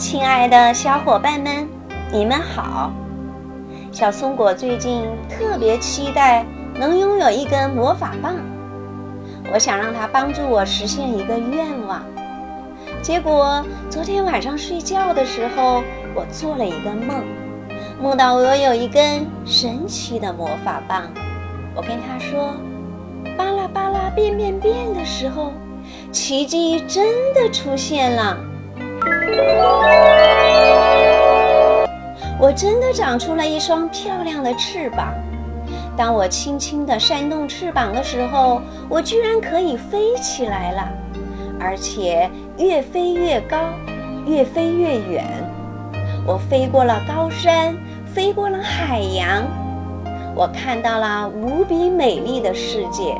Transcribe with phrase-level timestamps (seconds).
[0.00, 1.68] 亲爱的小伙伴们，
[2.10, 2.90] 你们好！
[3.92, 6.42] 小松果最近特别期待
[6.74, 8.34] 能拥有一根魔法棒，
[9.52, 12.02] 我想让它帮助我实现一个愿望。
[13.02, 15.82] 结果昨天晚上睡觉的时候，
[16.14, 17.22] 我做了一个梦，
[18.00, 21.02] 梦到我有一根神奇的魔法棒。
[21.74, 22.54] 我跟他说
[23.36, 25.52] ：“巴拉巴拉变变变”的时候，
[26.10, 28.34] 奇迹真的出现了。
[32.38, 35.14] 我真的长出了一双漂亮的翅膀。
[35.96, 40.88] 当我轻轻地扇动翅膀的时候，我居然可以飞起来了，
[41.60, 43.58] 而且越飞越高，
[44.26, 45.24] 越飞越远。
[46.26, 49.44] 我飞过了高山，飞过了海洋，
[50.34, 53.14] 我看到了无比美丽的世界。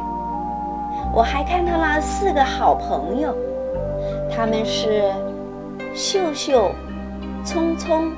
[1.13, 3.37] 我还看到了四个好朋友，
[4.35, 5.13] 他们是。
[6.03, 6.73] 秀秀、
[7.45, 8.11] 聪聪、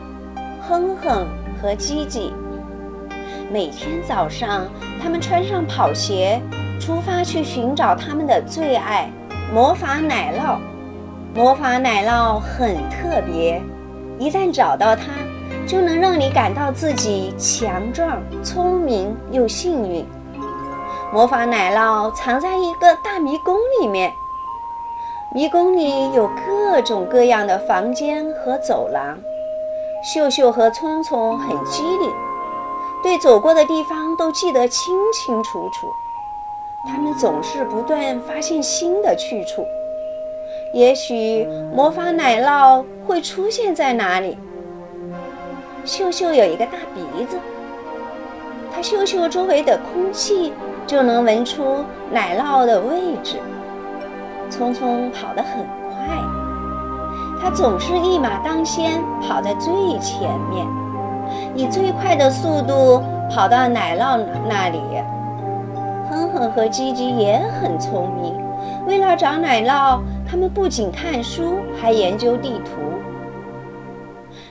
[0.61, 1.27] 哼哼
[1.61, 2.33] 和吉吉，
[3.51, 4.69] 每天早上，
[5.03, 6.41] 他们穿上跑鞋，
[6.79, 9.11] 出发去寻找他们的最爱——
[9.53, 10.59] 魔法奶酪。
[11.35, 13.61] 魔法奶酪很特别，
[14.17, 15.07] 一旦找到它，
[15.67, 20.07] 就能让你感到自己强壮、聪明又幸运。
[21.13, 24.13] 魔法奶酪藏在一个大迷宫里面。
[25.35, 29.19] 迷宫里有各种各样的房间和走廊，
[30.05, 32.11] 秀秀和聪聪很机灵，
[33.03, 35.87] 对走过的地方都记得清清楚楚。
[36.87, 39.65] 他们总是不断发现新的去处。
[40.75, 44.37] 也许魔法奶酪会出现在哪里？
[45.87, 47.39] 秀秀有一个大鼻子，
[48.71, 50.53] 它嗅嗅周围的空气，
[50.87, 53.39] 就能闻出奶酪的位置。
[54.53, 56.07] 聪聪跑得很快，
[57.41, 60.67] 他总是一马当先，跑在最前面，
[61.55, 64.79] 以最快的速度跑到奶酪那里。
[66.11, 68.39] 哼哼和叽叽也很聪明，
[68.87, 69.99] 为了找奶酪，
[70.31, 72.73] 他们不仅看书，还研究地图。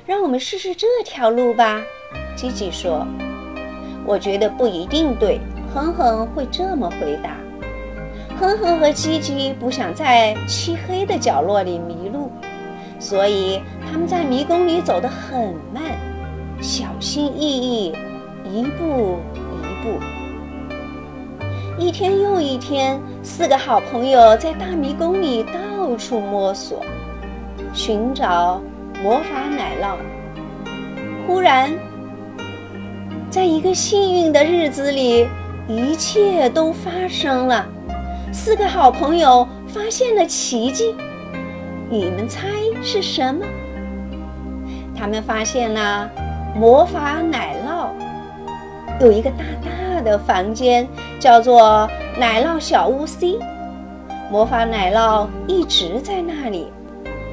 [0.07, 1.79] 让我们试试这条路吧，
[2.35, 3.05] 叽叽说。
[4.03, 5.39] 我觉得不一定对，
[5.75, 7.29] 哼哼会这么回答。
[8.41, 12.31] 哼哼和叽叽不想在漆黑的角落里迷路，
[12.97, 15.83] 所以他们在迷宫里走得很慢，
[16.59, 17.93] 小心翼翼，
[18.51, 19.99] 一步一步。
[21.77, 26.81] 一天又一天，四个好朋友在大迷宫里到处摸索，
[27.75, 28.59] 寻找
[29.03, 29.97] 魔法奶酪。
[31.27, 31.71] 忽然，
[33.29, 35.27] 在一个幸运的日子里，
[35.67, 37.67] 一切都发生了。
[38.33, 40.95] 四个好朋友发现了奇迹，
[41.89, 42.47] 你们猜
[42.81, 43.45] 是什么？
[44.95, 46.09] 他们发现了
[46.55, 47.89] 魔法奶酪，
[49.03, 50.87] 有一个大大的房间，
[51.19, 53.37] 叫做奶酪小屋 C。
[54.31, 56.71] 魔法奶酪一直在那里，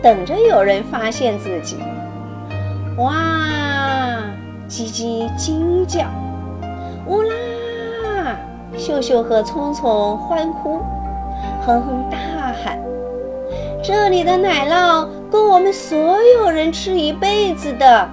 [0.02, 1.76] 等着有人发现自己。
[2.96, 3.14] 哇！
[4.68, 6.00] 叽叽惊叫，
[7.06, 7.34] 乌拉！
[8.78, 10.78] 秀秀和聪聪欢呼，
[11.66, 12.16] 哼哼大
[12.52, 12.78] 喊
[13.82, 18.08] ：“这里的奶酪够我们所有人吃一辈子的！”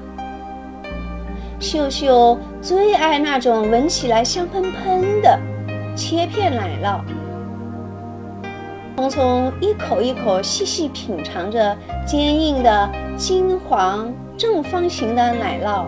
[1.61, 5.39] 秀秀最爱那种闻起来香喷喷的
[5.95, 6.99] 切片奶酪。
[8.97, 11.77] 聪聪一口一口细细品尝着
[12.07, 15.85] 坚硬的金黄正方形的奶酪，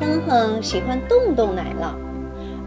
[0.00, 1.94] 哼哼喜欢动动奶酪。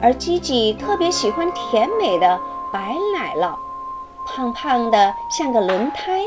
[0.01, 2.39] 而吉吉特别喜欢甜美的
[2.71, 3.55] 白奶酪，
[4.25, 6.21] 胖胖的像个轮胎。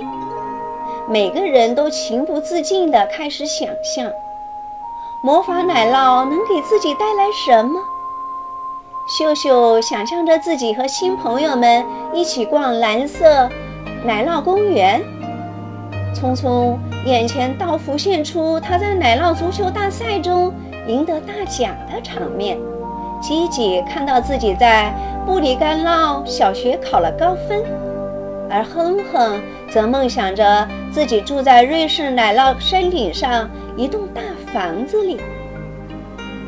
[1.09, 4.11] 每个人都情不自禁地开始想象，
[5.23, 7.81] 魔法奶酪能给自己带来什么。
[9.19, 13.49] 秀秀想象着自己和新朋友们一起逛蓝色
[14.05, 15.03] 奶酪公园。
[16.15, 16.77] 匆匆
[17.07, 20.53] 眼前倒浮现出他在奶酪足球大赛中
[20.87, 22.59] 赢得大奖的场面。
[23.21, 24.93] 吉吉看到自己在
[25.27, 27.63] 布里干酪小学考了高分，
[28.49, 29.41] 而哼哼
[29.71, 34.23] 则梦想着自己住在瑞士奶酪山顶上一栋大
[34.53, 35.19] 房子里。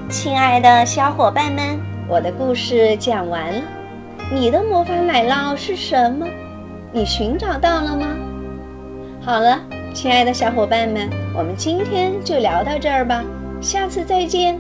[0.08, 1.78] 亲爱的小伙伴们，
[2.08, 3.62] 我的故事讲完了，
[4.32, 6.26] 你的魔法奶酪是什么？
[6.90, 8.06] 你寻找到了吗？
[9.24, 9.60] 好了，
[9.94, 13.22] 亲爱的小伙伴们，我们今天就聊到这儿吧，
[13.60, 14.58] 下次再见。